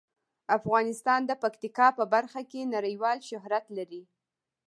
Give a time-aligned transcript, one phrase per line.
[0.57, 4.01] افغانستان د پکتیکا په برخه کې نړیوال شهرت لري.